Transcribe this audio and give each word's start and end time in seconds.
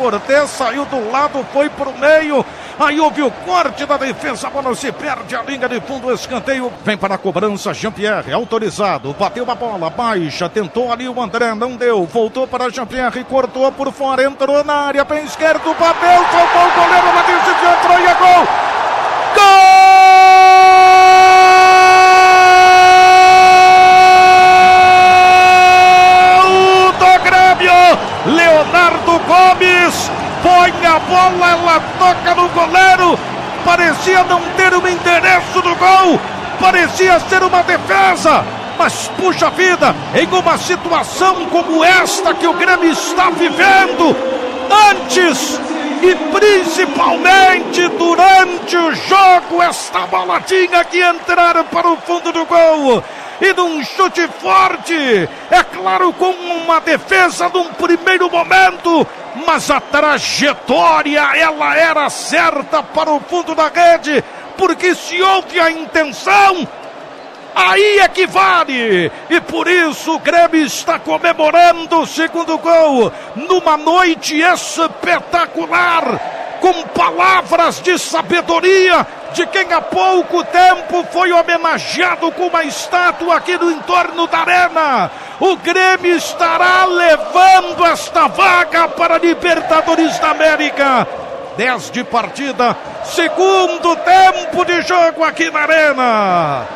Cortez 0.00 0.48
saiu 0.48 0.86
do 0.86 1.10
lado, 1.10 1.46
foi 1.52 1.68
pro 1.68 1.92
meio. 1.92 2.42
Aí 2.78 2.98
houve 2.98 3.20
o 3.20 3.30
corte 3.30 3.84
da 3.84 3.98
defesa, 3.98 4.46
a 4.46 4.50
bola 4.50 4.74
se 4.74 4.90
perde 4.90 5.36
a 5.36 5.42
linha 5.42 5.68
de 5.68 5.78
fundo, 5.82 6.10
escanteio. 6.10 6.72
Vem 6.82 6.96
para 6.96 7.16
a 7.16 7.18
cobrança, 7.18 7.74
Jean-Pierre, 7.74 8.32
autorizado. 8.32 9.12
Bateu 9.12 9.44
a 9.50 9.54
bola, 9.54 9.90
baixa, 9.90 10.48
tentou 10.48 10.90
ali 10.90 11.06
o 11.06 11.20
André, 11.20 11.54
não 11.54 11.76
deu. 11.76 12.06
Voltou 12.06 12.46
para 12.46 12.70
Jean-Pierre, 12.70 13.24
cortou 13.24 13.70
por 13.72 13.92
fora, 13.92 14.24
entrou 14.24 14.64
na 14.64 14.72
área, 14.72 15.04
pé 15.04 15.22
esquerdo, 15.22 15.76
bateu, 15.78 16.24
salvou 16.32 16.66
o 16.66 16.72
goleiro, 16.72 17.08
dentro, 17.26 17.68
entrou 17.68 18.00
e 18.00 18.06
é! 18.06 18.14
Gol! 18.14 18.46
do 26.98 27.18
Grêmio, 27.22 27.80
Leonardo 28.24 29.09
Gomes 29.26 30.10
põe 30.42 30.86
a 30.86 30.98
bola, 30.98 31.50
ela 31.50 31.80
toca 31.98 32.34
no 32.34 32.48
goleiro. 32.48 33.18
Parecia 33.64 34.24
não 34.24 34.40
ter 34.56 34.74
um 34.74 34.86
endereço 34.86 35.60
do 35.60 35.74
gol, 35.76 36.18
parecia 36.58 37.20
ser 37.20 37.42
uma 37.42 37.62
defesa. 37.62 38.44
Mas 38.78 39.10
puxa 39.16 39.50
vida, 39.50 39.94
em 40.14 40.26
uma 40.26 40.56
situação 40.56 41.44
como 41.46 41.84
esta 41.84 42.32
que 42.32 42.46
o 42.46 42.54
Grêmio 42.54 42.90
está 42.90 43.28
vivendo, 43.28 44.16
antes 44.90 45.60
e 46.02 46.14
principalmente 46.14 47.86
durante 47.88 48.76
o 48.76 48.94
jogo, 48.94 49.62
esta 49.62 50.06
bola 50.06 50.40
tinha 50.40 50.82
que 50.84 50.98
entrar 50.98 51.62
para 51.64 51.90
o 51.90 51.96
fundo 51.98 52.32
do 52.32 52.46
gol 52.46 53.04
e 53.40 53.52
num 53.52 53.82
chute 53.82 54.26
forte. 54.40 55.28
É 55.50 55.62
claro, 55.62 56.12
com 56.12 56.30
uma 56.30 56.80
defesa 56.80 57.48
num 57.48 57.72
primeiro 57.72 58.30
momento, 58.30 59.06
mas 59.46 59.70
a 59.70 59.80
trajetória 59.80 61.22
ela 61.36 61.76
era 61.76 62.10
certa 62.10 62.82
para 62.82 63.10
o 63.10 63.20
fundo 63.20 63.54
da 63.54 63.68
rede, 63.68 64.22
porque 64.56 64.94
se 64.94 65.20
houve 65.22 65.58
a 65.58 65.70
intenção, 65.70 66.66
Aí 67.54 67.98
é 67.98 68.08
que 68.08 68.26
vale! 68.26 69.10
E 69.28 69.40
por 69.40 69.66
isso 69.66 70.14
o 70.14 70.18
Grêmio 70.18 70.64
está 70.64 70.98
comemorando 70.98 72.00
o 72.00 72.06
segundo 72.06 72.56
gol 72.58 73.12
numa 73.34 73.76
noite 73.76 74.40
espetacular, 74.40 76.29
com 76.60 76.82
palavras 76.88 77.80
de 77.80 77.98
sabedoria 77.98 79.06
de 79.32 79.46
quem 79.46 79.72
há 79.72 79.80
pouco 79.80 80.44
tempo 80.44 81.04
foi 81.10 81.32
homenageado 81.32 82.30
com 82.32 82.46
uma 82.46 82.64
estátua 82.64 83.36
aqui 83.36 83.56
no 83.56 83.70
entorno 83.70 84.26
da 84.26 84.38
arena. 84.38 85.10
O 85.38 85.56
Grêmio 85.56 86.16
estará 86.16 86.84
levando 86.84 87.84
esta 87.86 88.28
vaga 88.28 88.88
para 88.88 89.18
Libertadores 89.18 90.18
da 90.18 90.30
América. 90.30 91.06
10 91.56 91.90
de 91.90 92.04
partida, 92.04 92.76
segundo 93.04 93.96
tempo 93.96 94.64
de 94.64 94.82
jogo 94.82 95.24
aqui 95.24 95.50
na 95.50 95.60
arena. 95.60 96.66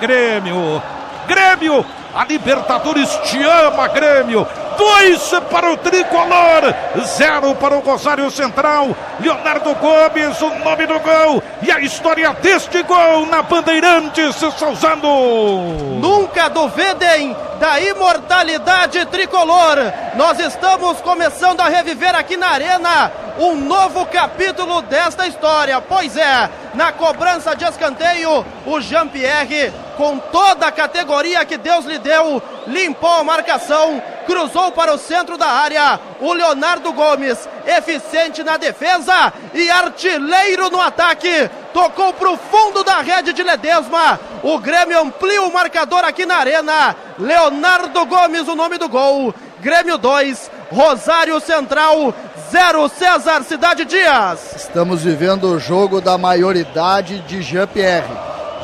Grêmio, 0.00 0.82
Grêmio, 1.26 1.84
a 2.14 2.24
Libertadores 2.24 3.08
te 3.24 3.42
ama, 3.42 3.88
Grêmio. 3.88 4.46
Dois 4.76 5.30
para 5.50 5.72
o 5.72 5.76
tricolor, 5.76 6.74
zero 7.04 7.54
para 7.54 7.76
o 7.76 7.80
Rosário 7.80 8.30
Central. 8.30 8.88
Leonardo 9.20 9.74
Gomes, 9.74 10.40
o 10.40 10.50
nome 10.58 10.86
do 10.86 10.98
gol 11.00 11.42
e 11.62 11.70
a 11.70 11.80
história 11.80 12.32
deste 12.34 12.82
gol 12.82 13.26
na 13.26 13.42
Bandeirantes, 13.42 14.36
Salzano. 14.58 16.00
Nunca 16.00 16.48
duvidem 16.48 17.36
da 17.58 17.78
imortalidade 17.80 19.04
tricolor. 19.06 19.76
Nós 20.14 20.38
estamos 20.40 21.00
começando 21.02 21.60
a 21.60 21.68
reviver 21.68 22.16
aqui 22.16 22.36
na 22.36 22.48
Arena 22.48 23.12
um 23.38 23.54
novo 23.56 24.06
capítulo 24.06 24.82
desta 24.82 25.26
história. 25.26 25.80
Pois 25.80 26.16
é, 26.16 26.48
na 26.74 26.92
cobrança 26.92 27.54
de 27.54 27.64
escanteio, 27.64 28.44
o 28.66 28.80
Jean-Pierre, 28.80 29.72
com 29.96 30.18
toda 30.18 30.66
a 30.66 30.72
categoria 30.72 31.44
que 31.44 31.58
Deus 31.58 31.84
lhe 31.84 31.98
deu, 31.98 32.42
limpou 32.66 33.16
a 33.16 33.24
marcação, 33.24 34.02
cruzou 34.30 34.70
para 34.70 34.94
o 34.94 34.98
centro 34.98 35.36
da 35.36 35.48
área. 35.48 35.98
O 36.20 36.32
Leonardo 36.32 36.92
Gomes, 36.92 37.36
eficiente 37.66 38.44
na 38.44 38.56
defesa 38.56 39.32
e 39.52 39.68
artilheiro 39.68 40.70
no 40.70 40.80
ataque, 40.80 41.50
tocou 41.74 42.12
para 42.12 42.30
o 42.30 42.36
fundo 42.36 42.84
da 42.84 43.00
rede 43.00 43.32
de 43.32 43.42
Ledesma. 43.42 44.20
O 44.44 44.56
Grêmio 44.60 45.00
amplia 45.00 45.42
o 45.42 45.52
marcador 45.52 46.04
aqui 46.04 46.24
na 46.24 46.36
arena. 46.36 46.94
Leonardo 47.18 48.06
Gomes, 48.06 48.46
o 48.46 48.54
nome 48.54 48.78
do 48.78 48.88
gol. 48.88 49.34
Grêmio 49.58 49.98
2, 49.98 50.48
Rosário 50.70 51.40
Central 51.40 52.14
0, 52.52 52.88
César 52.88 53.42
Cidade 53.42 53.84
Dias. 53.84 54.54
Estamos 54.54 55.02
vivendo 55.02 55.48
o 55.48 55.58
jogo 55.58 56.00
da 56.00 56.16
maioridade 56.16 57.18
de 57.22 57.42
Jean-Pierre. 57.42 58.08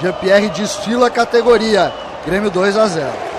Jean-Pierre 0.00 0.48
desfila 0.50 1.08
a 1.08 1.10
categoria. 1.10 1.92
Grêmio 2.24 2.50
2 2.50 2.76
a 2.76 2.86
0. 2.86 3.35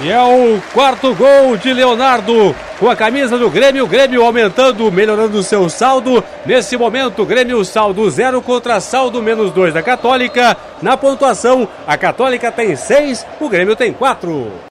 E 0.00 0.12
é 0.12 0.22
o 0.22 0.60
quarto 0.72 1.12
gol 1.12 1.56
de 1.56 1.72
Leonardo 1.72 2.54
com 2.78 2.88
a 2.88 2.94
camisa 2.94 3.36
do 3.36 3.50
Grêmio. 3.50 3.84
Grêmio 3.84 4.24
aumentando, 4.24 4.92
melhorando 4.92 5.38
o 5.38 5.42
seu 5.42 5.68
saldo. 5.68 6.22
Nesse 6.46 6.76
momento, 6.76 7.24
Grêmio 7.24 7.64
saldo 7.64 8.08
zero 8.08 8.40
contra 8.40 8.78
saldo 8.78 9.20
menos 9.20 9.50
dois 9.52 9.74
da 9.74 9.82
Católica. 9.82 10.56
Na 10.80 10.96
pontuação, 10.96 11.66
a 11.84 11.96
Católica 11.96 12.52
tem 12.52 12.76
seis, 12.76 13.26
o 13.40 13.48
Grêmio 13.48 13.74
tem 13.74 13.92
quatro. 13.92 14.52